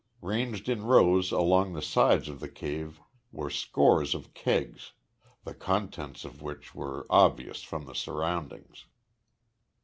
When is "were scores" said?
3.31-4.15